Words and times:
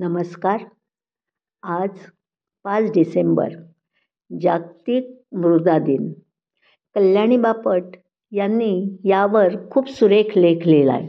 नमस्कार. 0.00 0.60
आज 1.62 1.90
पाच 2.64 2.84
डिसेंबर 2.84 3.48
जागतिक 4.30 5.10
मृदा 5.32 5.78
दिन. 5.78 6.12
कल्याणी 6.94 7.36
बापट 7.36 7.82
यांनी 8.32 8.96
यावर 9.04 9.56
खूप 9.70 9.88
सुरेख 9.88 10.38
लेख 10.38 10.66
लिहिला 10.66 10.92
आहे 10.92 11.08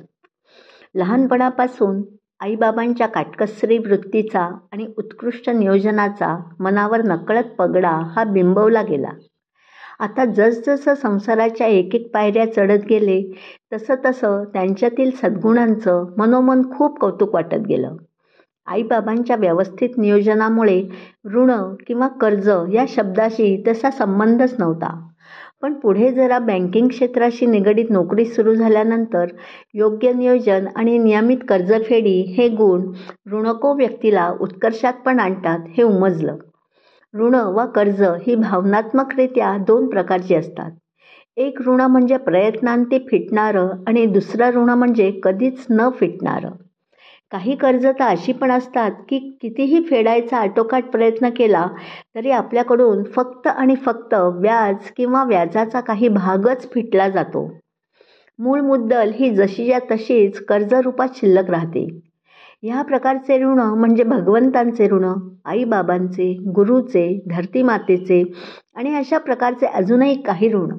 लहानपणापासून 0.95 2.01
आईबाबांच्या 2.39 3.07
काटकसरी 3.07 3.77
वृत्तीचा 3.77 4.43
आणि 4.71 4.87
उत्कृष्ट 4.97 5.49
नियोजनाचा 5.49 6.35
मनावर 6.59 7.01
नकळत 7.01 7.55
पगडा 7.59 7.95
हा 8.15 8.23
बिंबवला 8.23 8.81
गेला. 8.81 9.11
आता 9.99 10.25
जसजसं 10.25 10.95
संसाराच्या 10.95 11.67
एक 11.67 11.95
एक 11.95 12.13
पायऱ्या 12.13 12.53
चढत 12.53 12.85
गेले 12.89 13.21
तसं 13.73 13.95
तसं 14.05 14.43
त्यांच्यातील 14.43 15.11
सद्गुणांचं 15.11 16.15
मनोमन 16.17 16.71
खूप 16.77 16.99
कौतुक 16.99 17.33
वाटत 17.33 17.67
गेलं. 17.69 17.97
आईबाबांच्या 18.67 19.35
व्यवस्थित 19.35 19.89
नियोजनामुळे 19.97 20.81
ऋण 21.33 21.51
किंवा 21.87 22.07
कर्ज 22.07 22.49
या 22.73 22.85
शब्दाशी 22.87 23.63
तसा 23.67 23.91
संबंधच 23.91 24.55
नव्हता. 24.59 25.07
पण 25.61 25.73
पुढे 25.73 26.11
जरा 26.11 26.39
बँकिंग 26.39 26.87
क्षेत्राशी 26.87 27.45
निगडीत 27.45 27.89
नोकरी 27.89 28.25
सुरू 28.25 28.55
झाल्यानंतर 28.55 29.25
योग्य 29.73 30.13
नियोजन 30.13 30.67
आणि 30.75 30.97
नियमित 30.97 31.37
कर्जफेडी 31.49 32.21
हे 32.37 32.47
गुण 32.49 32.91
ऋणको 33.31 33.73
व्यक्तीला 33.73 34.33
उत्कर्षात 34.39 34.93
पण 34.93 35.19
आणतात 35.19 35.59
हे 35.69 35.83
उमजलं. 35.83 36.37
ऋण 37.13 37.35
वा 37.35 37.65
कर्ज 37.65 38.01
ही 38.03 38.35
भावनात्मकरित्या 38.35 39.57
दोन 39.57 39.87
प्रकारची 39.89 40.35
असतात. 40.35 40.71
एक 41.37 41.61
ऋण 41.67 41.81
म्हणजे 41.81 42.17
प्रयत्नांती 42.17 42.99
फिटणारं 42.99 43.69
आणि 43.87 44.05
दुसरं 44.05 44.49
ऋण 44.49 44.69
म्हणजे 44.69 45.19
कधीच 45.23 45.65
न 45.69 45.89
फिटणारं. 45.89 46.51
काही 47.31 47.55
कर्ज 47.55 47.85
तर 47.85 48.03
अशी 48.03 48.33
पण 48.33 48.51
असतात 48.51 48.91
की 49.09 49.19
कितीही 49.41 49.81
फेडायचा 49.83 50.37
आटोकाट 50.37 50.83
प्रयत्न 50.83 51.29
केला 51.29 51.65
तरी 52.15 52.31
आपल्याकडून 52.31 53.03
फक्त 53.03 53.47
आणि 53.47 53.75
फक्त 53.75 54.13
व्याज 54.13 54.89
किंवा 54.97 55.23
व्याजाचा 55.23 55.79
काही 55.79 56.07
भागच 56.07 56.69
फिटला 56.71 57.09
जातो. 57.09 57.47
मूळ 58.39 58.61
मुद्दल 58.61 59.11
ही 59.15 59.29
जशीच्या 59.29 59.79
तशीच 59.91 60.39
कर्जरूपात 60.45 61.07
शिल्लक 61.15 61.49
राहते. 61.49 61.85
ह्या 62.63 62.81
प्रकारचे 62.81 63.37
ऋण 63.37 63.59
म्हणजे 63.59 64.03
भगवंतांचे 64.03 64.87
ऋण 64.89 65.05
आईबाबांचे 65.45 66.31
गुरुचे 66.55 67.07
धरतीमातेचे 67.27 68.23
आणि 68.75 68.95
अशा 68.95 69.17
प्रकारचे 69.17 69.65
अजूनही 69.65 70.21
काही 70.21 70.51
ऋण. 70.53 70.71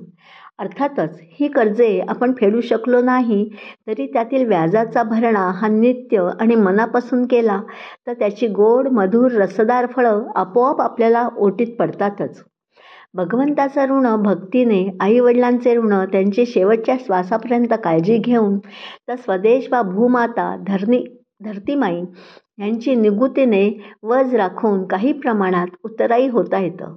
अर्थातच 0.58 1.18
ही 1.32 1.48
कर्जे 1.48 1.88
आपण 2.08 2.32
फेडू 2.32 2.60
शकलो 2.60 3.00
नाही 3.00 3.44
तरी 3.86 4.06
त्यातील 4.06 4.46
व्याजाचा 4.48 5.02
भरणा 5.02 5.48
हा 5.54 5.68
नित्य 5.68 6.28
आणि 6.40 6.54
मनापासून 6.54 7.24
केला 7.26 7.60
तर 8.06 8.12
त्याची 8.12 8.46
गोड 8.50 8.88
मधुर 8.92 9.32
रसदार 9.32 9.86
फळं 9.86 10.22
आपोआप 10.34 10.80
आपल्याला 10.80 11.28
ओटीत 11.36 11.74
पडतातच. 11.78 12.42
भगवंताचं 13.14 13.84
ऋण 13.88 14.06
भक्तीने 14.22 14.82
आईवडिलांचे 15.00 15.74
ऋण 15.76 15.92
त्यांची 16.12 16.46
शेवटच्या 16.46 16.96
श्वासापर्यंत 17.00 17.74
काळजी 17.84 18.18
घेऊन 18.18 18.58
तर 19.08 19.16
स्वदेश 19.16 19.68
वा 19.72 19.82
भूमाता 19.82 20.54
धरणी 20.66 21.04
धरतीमाई 21.44 22.00
यांची 22.60 22.94
निगुतीने 22.94 23.68
वज 24.02 24.34
राखून 24.34 24.84
काही 24.86 25.12
प्रमाणात 25.12 25.76
उतराई 25.84 26.28
होता 26.28 26.58
येतं. 26.58 26.96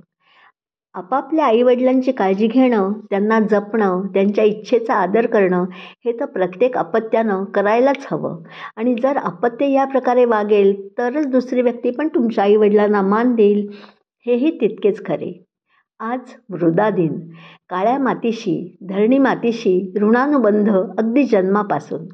आपापल्या 0.96 1.46
आईवडिलांची 1.46 2.12
काळजी 2.12 2.48
घेणं 2.48 2.92
त्यांना 3.10 3.40
जपणं 3.40 4.02
त्यांच्या 4.14 4.44
इच्छेचा 4.44 4.94
आदर 4.94 5.26
करणं 5.26 5.66
हे 6.06 6.12
तर 6.20 6.26
प्रत्येक 6.26 6.78
अपत्यानं 6.78 7.44
करायलाच 7.46 8.08
हवं. 8.12 8.42
आणि 8.76 8.96
जर 8.96 9.18
अपत्य 9.18 9.72
या 9.72 9.86
प्रकारे 9.86 10.26
वागेल 10.26 10.74
तरच 10.98 11.28
दुसरी 11.28 11.62
व्यक्ती 11.62 11.92
पण 11.92 12.08
तुमच्या 12.08 12.44
आईवडिलांना 12.44 13.02
मान 13.02 13.36
देईल. 13.36 13.68
हेही 14.26 14.52
तितकेच 14.62 15.06
खरे. 15.06 15.46
आज 16.00 16.20
मृदा 16.50 16.90
दिन. 16.90 17.18
काळ्या 17.70 17.98
मातीशी 18.00 18.78
धरणी 18.82 19.18
मातीशी 19.18 19.94
ऋणानुबंध 20.02 20.70
अगदी 20.70 21.24
जन्मापासून. 21.24 22.06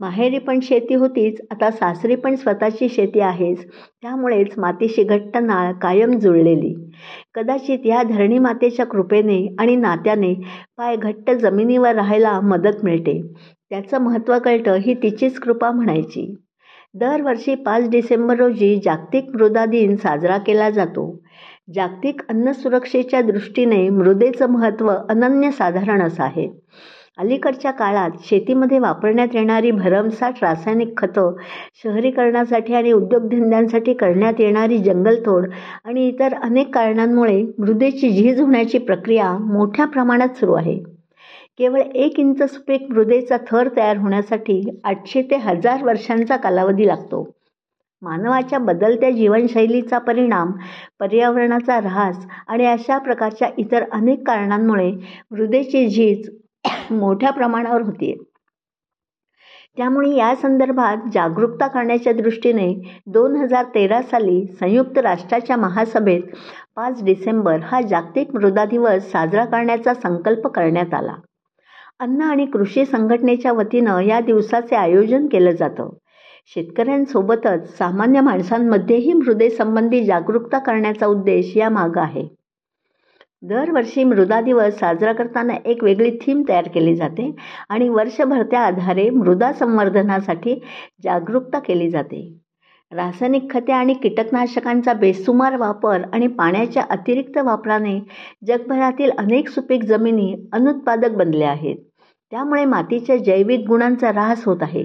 माहेरी 0.00 0.38
पण 0.38 0.58
शेती 0.62 0.94
होतीच 0.94 1.40
आता 1.50 1.70
सासरी 1.70 2.14
पण 2.14 2.34
स्वतःची 2.34 2.88
शेती 2.88 3.20
आहेच. 3.20 3.64
त्यामुळेच 4.02 4.58
मातीशी 4.58 5.04
घट्ट 5.04 5.36
नाळ 5.36 5.72
कायम 5.72 6.18
जुळलेली. 6.18 6.74
कदाचित 7.34 7.78
या 7.84 8.02
धरणी 8.02 8.38
मातेच्या 8.38 8.86
कृपेने 8.86 9.56
आणि 9.58 9.76
नात्याने 9.76 10.34
पाय 10.76 10.96
घट्ट 10.96 11.30
जमिनीवर 11.30 11.94
राहायला 11.94 12.40
मदत 12.40 12.84
मिळते. 12.84 13.20
त्याचं 13.70 13.98
महत्त्व 13.98 14.38
कळतं 14.38 14.74
ही 14.74 14.94
तिचीच 14.94 15.38
कृपा 15.38 15.70
म्हणायची. 15.70 16.34
दरवर्षी 16.94 17.54
पाच 17.54 17.90
डिसेंबर 17.90 18.36
रोजी 18.36 18.80
जागतिक 18.84 19.24
मृदा 19.34 19.64
दिन 19.64 19.96
साजरा 19.96 20.38
केला 20.38 20.70
जातो. 20.70 21.22
जागतिक 21.74 22.22
अन्न 22.28 22.52
सुरक्षेच्या 22.52 23.20
दृष्टीने 23.20 23.88
मृदेचं 23.88 24.50
महत्त्व 24.50 24.90
अनन्यसाधारण 25.08 26.02
असं 26.02 26.22
आहे. 26.22 26.48
अलीकडच्या 27.18 27.70
काळात 27.70 28.10
शेतीमध्ये 28.24 28.78
वापरण्यात 28.78 29.34
येणारी 29.34 29.70
भरमसाठ 29.70 30.42
रासायनिक 30.42 30.96
खतं 30.96 31.34
शहरीकरणासाठी 31.82 32.74
आणि 32.74 32.92
उद्योगधंद्यांसाठी 32.92 33.94
करण्यात 33.94 34.40
येणारी 34.40 34.78
जंगलतोड 34.78 35.48
आणि 35.84 36.08
इतर 36.08 36.34
अनेक 36.34 36.74
कारणांमुळे 36.74 37.42
मृदेची 37.58 38.10
झीज 38.10 38.40
होण्याची 38.40 38.78
प्रक्रिया 38.78 39.32
मोठ्या 39.38 39.86
प्रमाणात 39.86 40.28
सुरू 40.28 40.52
आहे. 40.52 40.78
केवळ 41.58 41.80
एक 41.80 42.20
इंच 42.20 42.42
सुपीक 42.42 42.82
मृदेचा 42.90 43.36
थर 43.50 43.68
तयार 43.76 43.96
होण्यासाठी 43.96 44.80
आठशे 44.84 45.22
ते 45.22 45.36
हजार 45.36 45.84
वर्षांचा 45.84 46.36
कालावधी 46.36 46.86
लागतो. 46.86 47.41
मानवाच्या 48.02 48.58
बदलत्या 48.58 49.10
जीवनशैलीचा 49.10 49.98
परिणाम 49.98 50.50
पर्यावरणाचा 51.00 51.76
ऱ्हास 51.76 52.26
आणि 52.48 52.66
अशा 52.66 52.98
प्रकारच्या 52.98 53.48
इतर 53.58 53.84
अनेक 53.92 54.26
कारणांमुळे 54.26 54.90
मृदेची 55.30 55.86
झीज 55.88 56.28
मोठ्या 56.90 57.30
प्रमाणावर 57.30 57.82
होती 57.82 58.12
त्यामुळे 59.76 60.10
या 60.16 60.34
संदर्भात 60.34 61.08
जागरूकता 61.12 61.66
करण्याच्या 61.66 62.12
दृष्टीने 62.12 62.68
दोन 63.06 63.36
हजार 63.36 63.64
तेरा 63.64 64.02
साली 64.02 64.44
संयुक्त 64.60 64.98
राष्ट्राच्या 64.98 65.56
महासभेत 65.56 66.22
पाच 66.76 67.02
डिसेंबर 67.04 67.60
हा 67.62 67.80
जागतिक 67.80 68.34
मृदा 68.34 68.64
दिवस 68.64 69.10
साजरा 69.12 69.44
करण्याचा 69.44 69.94
संकल्प 69.94 70.46
करण्यात 70.46 70.94
आला. 70.94 71.14
अन्न 72.00 72.22
आणि 72.22 72.46
कृषी 72.46 72.84
संघटनेच्या 72.84 73.52
वतीनं 73.52 74.00
या 74.00 74.20
दिवसाचे 74.20 74.76
आयोजन 74.76 75.26
केलं 75.26 75.50
जातं. 75.50 75.88
शेतकऱ्यांसोबतच 76.46 77.78
सामान्य 77.78 78.20
माणसांमध्येही 78.20 79.12
मृदेसंबंधी 79.12 80.04
जागरूकता 80.04 80.58
करण्याचा 80.58 81.06
उद्देश 81.06 81.56
यामागं 81.56 82.00
आहे. 82.00 82.28
दरवर्षी 83.42 84.04
मृदा 84.04 84.40
दिवस 84.40 84.78
साजरा 84.78 85.12
करताना 85.12 85.54
एक 85.64 85.84
वेगळी 85.84 86.10
थीम 86.10 86.42
तयार 86.48 86.68
केली 86.68 86.94
जाते 86.96 87.36
आणि 87.68 87.88
वर्षभर 87.88 88.42
त्या 88.42 88.60
आधारे 88.60 89.10
मृदा 89.10 89.52
संवर्धनासाठी 89.52 90.54
जागरूकता 91.04 91.58
केली 91.58 91.90
जाते. 91.90 92.38
रासायनिक 92.92 93.50
खते 93.50 93.72
आणि 93.72 93.94
कीटकनाशकांचा 93.94 94.92
बेसुमार 94.92 95.56
वापर 95.56 96.02
आणि 96.12 96.26
पाण्याच्या 96.26 96.82
अतिरिक्त 96.90 97.38
वापराने 97.38 97.98
जगभरातील 98.46 99.10
अनेक 99.18 99.48
सुपीक 99.48 99.84
जमिनी 99.84 100.34
अनुत्पादक 100.52 101.10
बनल्या 101.10 101.50
आहेत. 101.50 101.76
त्यामुळे 102.32 102.64
मातीच्या 102.64 103.16
जैविक 103.16 103.66
गुणांचा 103.68 104.08
ऱ्हास 104.08 104.44
होत 104.44 104.56
आहे. 104.60 104.84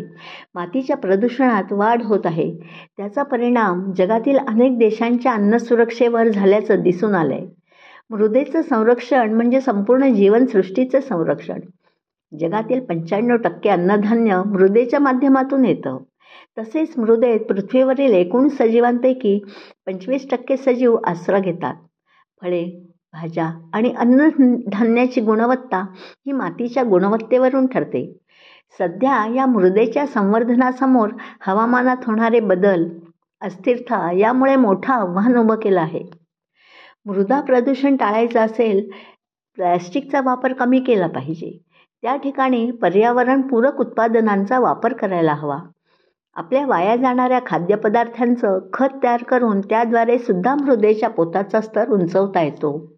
मातीच्या 0.55 0.95
प्रदूषणात 0.97 1.71
वाढ 1.71 2.01
होत 2.03 2.25
आहे. 2.25 2.51
त्याचा 2.97 3.23
परिणाम 3.23 3.91
जगातील 3.91 4.37
अनेक 4.37 4.77
देशांच्या 4.77 5.33
अन्नसुरक्षेवर 5.33 6.27
झाल्याचं 6.27 6.81
दिसून 6.81 7.15
आलं 7.15 7.33
आहे 7.33 7.47
मृदेचं 8.09 8.61
संरक्षण 8.61 9.33
म्हणजे 9.33 9.61
संपूर्ण 9.61 10.13
जीवनसृष्टीचं 10.13 10.99
संरक्षण. 10.99 11.59
जगातील 12.31 12.79
पंच्याण्णव 12.79 13.37
टक्के 13.37 13.69
अन्नधान्य 13.69 14.41
मृदेच्या 14.45 14.99
माध्यमातून 14.99 15.65
येतं. 15.65 15.97
तसेच 16.59 16.93
मृदेत 16.97 17.39
पृथ्वीवरील 17.39 18.13
एकूण 18.13 18.47
सजीवांपैकी 18.47 19.39
पंचवीस 19.85 20.29
टक्के 20.31 20.57
सजीव 20.57 20.95
आसरा 21.05 21.39
घेतात. 21.39 21.75
फळे 22.41 22.63
भाज्या 23.21 23.51
आणि 23.73 23.91
अन्नधान्याची 23.91 25.21
गुणवत्ता 25.21 25.77
ही 25.95 26.31
मातीच्या 26.31 26.83
गुणवत्तेवरून 26.83 27.67
ठरते. 27.67 28.17
सध्या 28.79 29.25
या 29.35 29.45
मृदेच्या 29.45 30.05
संवर्धनासमोर 30.05 31.09
हवामानात 31.41 31.97
होणारे 32.07 32.39
बदल 32.39 32.87
अस्थिरता 33.41 34.11
यामुळे 34.11 34.55
मोठं 34.55 34.93
आव्हान 34.93 35.37
उभं 35.37 35.55
केलं 35.55 35.81
आहे. 35.81 36.03
मृदा 37.05 37.41
प्रदूषण 37.41 37.95
टाळायचं 37.95 38.39
असेल 38.39 38.89
प्लॅस्टिकचा 39.55 40.21
वापर 40.21 40.53
कमी 40.53 40.79
केला 40.79 41.07
पाहिजे. 41.07 41.57
त्या 42.01 42.15
ठिकाणी 42.15 42.71
पर्यावरणपूरक 42.71 43.79
उत्पादनांचा 43.79 44.59
वापर 44.59 44.93
करायला 44.93 45.33
हवा. 45.33 45.57
आपल्या 46.35 46.65
वाया 46.65 46.95
जाणाऱ्या 46.95 47.39
खाद्यपदार्थांचं 47.45 48.59
खत 48.73 48.97
तयार 49.03 49.23
करून 49.23 49.61
त्याद्वारे 49.61 50.17
सुद्धा 50.19 50.55
मृदेच्या 50.55 51.09
पोताचा 51.09 51.61
स्तर 51.61 51.89
उंचवता 51.89 52.41
येतो. 52.41 52.96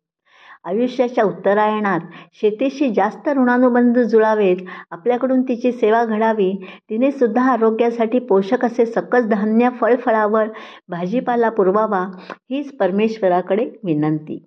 आयुष्याच्या 0.65 1.23
उत्तरायणात 1.23 1.99
शेतीशी 2.33 2.89
जास्त 2.93 3.29
ऋणानुबंध 3.29 3.97
जुळावेत 3.99 4.57
आपल्याकडून 4.91 5.41
तिची 5.41 5.71
सेवा 5.71 6.03
घडावी 6.05 6.51
तिने 6.89 7.11
सुद्धा 7.11 7.43
आरोग्यासाठी 7.51 8.19
पोषक 8.19 8.65
असे 8.65 8.85
सकस 8.85 9.27
धान्य 9.27 9.69
फळफळावर 9.81 10.47
भाजीपाला 10.89 11.49
पुरवावा 11.49 12.05
हीच 12.51 12.75
परमेश्वराकडे 12.77 13.69
विनंती. 13.83 14.45